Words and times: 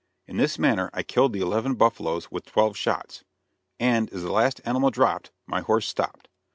In 0.27 0.37
this 0.37 0.57
manner 0.57 0.89
I 0.95 1.03
killed 1.03 1.31
the 1.31 1.41
eleven 1.41 1.75
buffaloes 1.75 2.31
with 2.31 2.47
twelve 2.47 2.75
shots; 2.75 3.23
and, 3.79 4.11
as 4.11 4.23
the 4.23 4.31
last 4.31 4.59
animal 4.65 4.89
dropped, 4.89 5.29
my 5.45 5.61
horse 5.61 5.87
stopped. 5.87 6.27